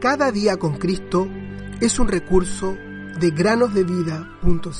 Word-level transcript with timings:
Cada 0.00 0.32
día 0.32 0.56
con 0.56 0.78
Cristo 0.78 1.28
es 1.78 1.98
un 1.98 2.08
recurso 2.08 2.74
de 3.20 3.30
granosdevida.cl. 3.32 4.70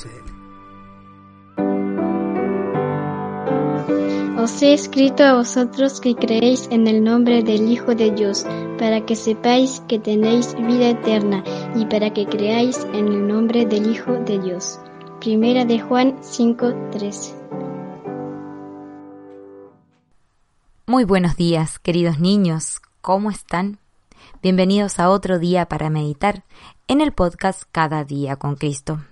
Os 4.40 4.62
he 4.62 4.72
escrito 4.72 5.22
a 5.22 5.34
vosotros 5.34 6.00
que 6.00 6.14
creéis 6.14 6.68
en 6.70 6.86
el 6.86 7.04
nombre 7.04 7.42
del 7.42 7.70
Hijo 7.70 7.94
de 7.94 8.12
Dios, 8.12 8.46
para 8.78 9.04
que 9.04 9.14
sepáis 9.14 9.82
que 9.86 9.98
tenéis 9.98 10.54
vida 10.54 10.88
eterna 10.88 11.44
y 11.76 11.84
para 11.84 12.14
que 12.14 12.24
creáis 12.24 12.78
en 12.94 13.08
el 13.08 13.28
nombre 13.28 13.66
del 13.66 13.90
Hijo 13.90 14.12
de 14.12 14.38
Dios. 14.38 14.80
Primera 15.20 15.66
de 15.66 15.80
Juan 15.80 16.16
5:13. 16.22 17.34
Muy 20.86 21.04
buenos 21.04 21.36
días, 21.36 21.78
queridos 21.78 22.18
niños, 22.18 22.80
¿cómo 23.02 23.30
están? 23.30 23.80
Bienvenidos 24.42 24.98
a 24.98 25.10
otro 25.10 25.38
día 25.38 25.66
para 25.66 25.90
meditar 25.90 26.44
en 26.88 27.00
el 27.00 27.12
podcast 27.12 27.64
Cada 27.70 28.04
día 28.04 28.36
con 28.36 28.56
Cristo. 28.56 29.04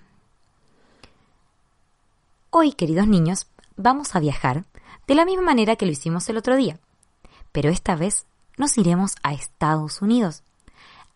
Hoy, 2.51 2.73
queridos 2.73 3.07
niños, 3.07 3.47
vamos 3.77 4.17
a 4.17 4.21
viajar 4.21 4.65
de 5.07 5.15
la 5.15 5.25
misma 5.25 5.43
manera 5.43 5.77
que 5.77 5.87
lo 5.87 5.93
hicimos 5.93 6.29
el 6.29 6.37
otro 6.37 6.57
día. 6.57 6.81
Pero 7.53 7.71
esta 7.71 7.97
vez 7.97 8.27
nos 8.57 8.77
iremos 8.79 9.17
a 9.23 9.33
Estados 9.33 10.03
Unidos, 10.03 10.43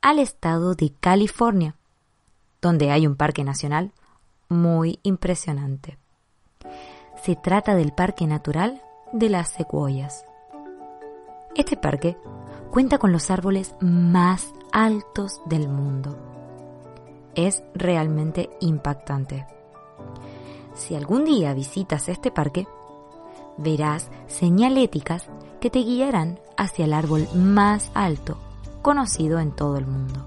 al 0.01 0.19
estado 0.19 0.75
de 0.75 0.93
California, 1.01 1.75
donde 2.61 2.91
hay 2.91 3.07
un 3.07 3.17
parque 3.17 3.45
nacional 3.45 3.93
muy 4.49 4.99
impresionante. 5.03 5.99
Se 7.23 7.37
trata 7.37 7.75
del 7.75 7.93
Parque 7.93 8.27
Natural 8.27 8.83
de 9.13 9.29
las 9.29 9.51
Secuoyas. 9.51 10.25
Este 11.55 11.77
parque 11.77 12.17
cuenta 12.73 12.97
con 12.97 13.13
los 13.13 13.31
árboles 13.31 13.75
más 13.81 14.55
altos 14.73 15.43
del 15.45 15.69
mundo. 15.69 16.17
Es 17.35 17.63
realmente 17.75 18.49
impactante. 18.61 19.47
Si 20.75 20.97
algún 20.97 21.27
día 21.27 21.53
visitas 21.53 22.09
este 22.09 22.31
parque, 22.31 22.67
verás 23.59 24.11
señaléticas 24.27 25.27
que 25.61 25.69
te 25.69 25.81
guiarán 25.81 26.41
hacia 26.57 26.87
el 26.87 26.95
árbol 26.95 27.29
más 27.35 27.91
alto 27.93 28.39
conocido 28.81 29.39
en 29.39 29.53
todo 29.53 29.77
el 29.77 29.87
mundo. 29.87 30.27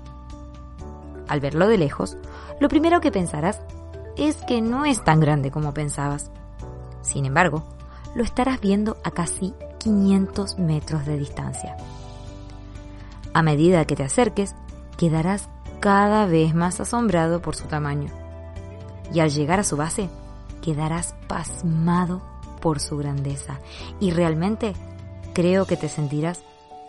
Al 1.28 1.40
verlo 1.40 1.68
de 1.68 1.80
lejos, 1.80 2.16
lo 2.60 2.70
primero 2.70 3.02
que 3.02 3.12
pensarás 3.12 3.60
es 4.18 4.36
que 4.48 4.62
no 4.62 4.86
es 4.86 5.04
tan 5.04 5.20
grande 5.20 5.50
como 5.50 5.74
pensabas. 5.74 6.30
Sin 7.02 7.26
embargo, 7.26 7.64
lo 8.14 8.24
estarás 8.24 8.62
viendo 8.62 8.98
a 9.04 9.10
casi 9.10 9.56
500 9.80 10.60
metros 10.60 11.08
de 11.08 11.18
distancia. 11.18 11.76
A 13.36 13.42
medida 13.42 13.84
que 13.84 13.98
te 13.98 14.04
acerques, 14.04 14.56
quedarás 14.98 15.50
cada 15.82 16.26
vez 16.26 16.56
más 16.56 16.80
asombrado 16.80 17.42
por 17.42 17.54
su 17.54 17.68
tamaño. 17.68 18.10
Y 19.14 19.20
al 19.20 19.30
llegar 19.30 19.60
a 19.60 19.66
su 19.66 19.76
base, 19.76 20.10
quedarás 20.62 21.16
pasmado 21.28 22.22
por 22.62 22.80
su 22.80 22.96
grandeza 22.96 23.60
y 24.00 24.12
realmente 24.12 24.72
creo 25.34 25.66
que 25.66 25.76
te 25.76 25.90
sentirás 25.90 26.46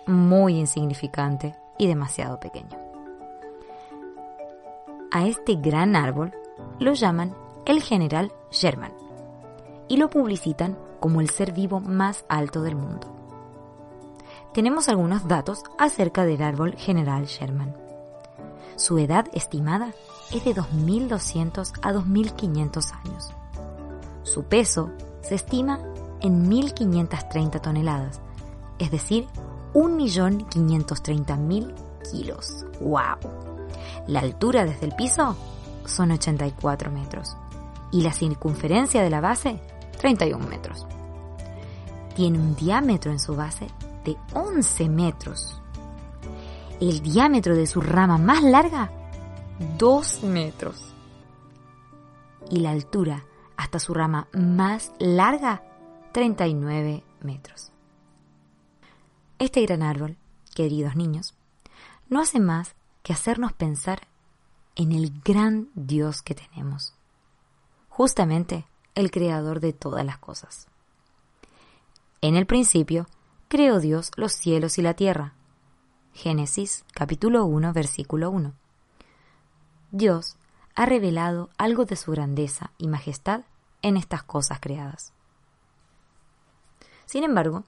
muy 0.07 0.57
insignificante 0.57 1.57
y 1.79 1.89
demasiado 1.89 2.39
pequeño. 2.39 2.79
A 5.11 5.27
este 5.27 5.57
gran 5.57 5.97
árbol 5.97 6.33
lo 6.79 6.93
llaman 6.93 7.35
el 7.65 7.83
general 7.83 8.31
Sherman 8.53 8.93
y 9.89 9.97
lo 9.97 10.11
publicitan 10.11 10.79
como 11.01 11.21
el 11.21 11.29
ser 11.29 11.51
vivo 11.51 11.81
más 11.81 12.25
alto 12.29 12.63
del 12.63 12.77
mundo. 12.77 13.26
Tenemos 14.57 14.89
algunos 14.89 15.29
datos 15.29 15.63
acerca 15.77 16.25
del 16.25 16.41
árbol 16.41 16.75
general 16.77 17.27
Sherman. 17.27 17.77
Su 18.77 18.97
edad 18.97 19.27
estimada 19.35 19.93
es 20.33 20.47
de 20.47 20.55
2.200 20.55 21.73
a 21.83 21.93
2.500 21.93 22.93
años. 23.05 23.35
Su 24.23 24.45
peso 24.45 24.93
se 25.21 25.35
estima 25.35 25.81
en 26.23 26.51
1.530 26.51 27.61
toneladas, 27.61 28.23
es 28.79 28.91
decir, 28.91 29.27
1.530.000 29.75 31.75
kilos. 32.11 32.65
¡Wow! 32.81 33.19
La 34.07 34.21
altura 34.21 34.65
desde 34.65 34.87
el 34.87 34.95
piso 34.95 35.37
son 35.85 36.13
84 36.13 36.91
metros 36.91 37.37
y 37.93 38.01
la 38.01 38.15
circunferencia 38.15 39.03
de 39.03 39.11
la 39.11 39.21
base 39.21 39.61
31 39.99 40.47
metros. 40.47 40.87
Tiene 42.15 42.39
un 42.39 42.57
diámetro 42.57 43.13
en 43.13 43.19
su 43.19 43.37
base 43.37 43.67
de 44.07 44.17
11 44.35 44.89
metros. 44.89 45.61
El 46.81 47.01
diámetro 47.01 47.57
de 47.57 47.67
su 47.67 47.81
rama 47.81 48.19
más 48.19 48.43
larga, 48.43 48.93
2 49.79 50.23
metros. 50.23 50.95
Y 52.49 52.61
la 52.61 52.71
altura 52.71 53.25
hasta 53.57 53.81
su 53.81 53.93
rama 53.93 54.29
más 54.33 54.93
larga, 55.01 55.63
39 56.13 57.03
metros. 57.23 57.73
Este 59.41 59.63
gran 59.67 59.83
árbol, 59.83 60.17
queridos 60.55 60.95
niños, 60.95 61.35
no 62.09 62.21
hace 62.21 62.39
más 62.39 62.77
que 63.03 63.13
hacernos 63.13 63.53
pensar 63.53 64.07
en 64.77 64.93
el 64.93 65.21
gran 65.25 65.69
Dios 65.75 66.23
que 66.23 66.35
tenemos, 66.35 66.95
justamente 67.89 68.67
el 68.95 69.11
creador 69.11 69.59
de 69.59 69.73
todas 69.73 70.07
las 70.07 70.19
cosas. 70.19 70.69
En 72.21 72.37
el 72.37 72.47
principio 72.47 73.09
creó 73.49 73.81
Dios 73.81 74.11
los 74.17 74.33
cielos 74.33 74.79
y 74.79 74.83
la 74.83 74.95
tierra. 74.95 75.33
Génesis 76.13 76.85
capítulo 76.93 77.45
1 77.45 77.73
versículo 77.73 78.31
1. 78.31 78.53
Dios 79.93 80.37
ha 80.75 80.87
revelado 80.87 81.51
algo 81.57 81.85
de 81.85 81.97
su 81.97 82.11
grandeza 82.11 82.73
y 82.79 82.89
majestad 82.89 83.43
en 83.83 83.97
estas 83.97 84.23
cosas 84.23 84.59
creadas. 84.61 85.13
Sin 87.05 87.23
embargo, 87.23 87.65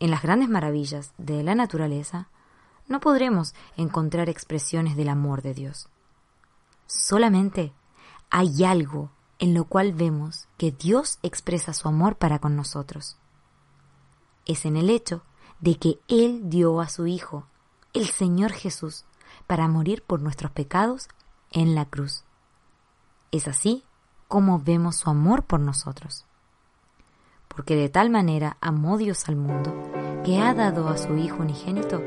en 0.00 0.10
las 0.10 0.22
grandes 0.22 0.48
maravillas 0.48 1.12
de 1.18 1.42
la 1.42 1.54
naturaleza, 1.54 2.28
no 2.86 3.00
podremos 3.00 3.54
encontrar 3.76 4.28
expresiones 4.30 4.96
del 4.96 5.10
amor 5.10 5.42
de 5.42 5.52
Dios. 5.52 5.88
Solamente 6.86 7.74
hay 8.30 8.64
algo 8.64 9.10
en 9.38 9.52
lo 9.52 9.64
cual 9.64 9.92
vemos 9.92 10.48
que 10.56 10.72
Dios 10.72 11.18
expresa 11.22 11.74
su 11.74 11.86
amor 11.86 12.16
para 12.16 12.38
con 12.38 12.56
nosotros. 12.56 13.18
Es 14.48 14.64
en 14.64 14.76
el 14.76 14.90
hecho 14.90 15.22
de 15.60 15.76
que 15.76 16.00
Él 16.08 16.50
dio 16.50 16.80
a 16.80 16.88
su 16.88 17.06
Hijo, 17.06 17.46
el 17.92 18.06
Señor 18.06 18.50
Jesús, 18.50 19.04
para 19.46 19.68
morir 19.68 20.02
por 20.02 20.20
nuestros 20.20 20.50
pecados 20.50 21.08
en 21.52 21.76
la 21.76 21.84
cruz. 21.84 22.24
Es 23.30 23.46
así 23.46 23.84
como 24.26 24.58
vemos 24.58 24.96
su 24.96 25.10
amor 25.10 25.44
por 25.44 25.60
nosotros. 25.60 26.24
Porque 27.48 27.76
de 27.76 27.88
tal 27.88 28.10
manera 28.10 28.56
amó 28.60 28.98
Dios 28.98 29.28
al 29.28 29.36
mundo, 29.36 29.74
que 30.24 30.40
ha 30.40 30.52
dado 30.54 30.88
a 30.88 30.98
su 30.98 31.16
Hijo 31.16 31.42
unigénito, 31.42 32.02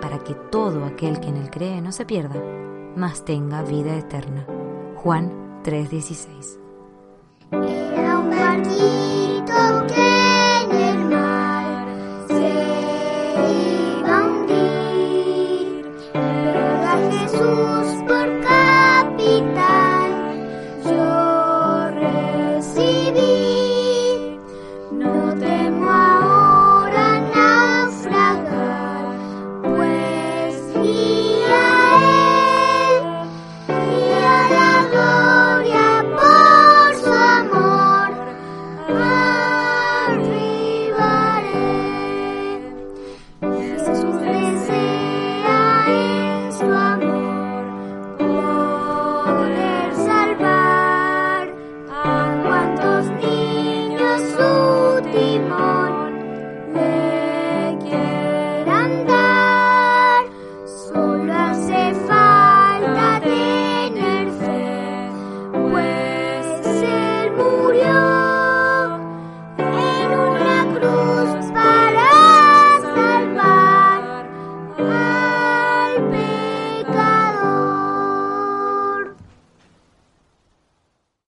para 0.00 0.18
que 0.18 0.34
todo 0.34 0.84
aquel 0.84 1.20
que 1.20 1.28
en 1.28 1.36
él 1.36 1.50
cree 1.50 1.80
no 1.80 1.92
se 1.92 2.04
pierda, 2.04 2.36
mas 2.96 3.24
tenga 3.24 3.62
vida 3.62 3.96
eterna. 3.96 4.46
Juan 4.96 5.62
3:16 5.62 6.58